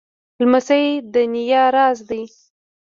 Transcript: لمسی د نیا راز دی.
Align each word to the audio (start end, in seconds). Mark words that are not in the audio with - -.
لمسی 0.41 0.85
د 1.13 1.15
نیا 1.33 1.63
راز 1.75 1.97
دی. 2.09 2.23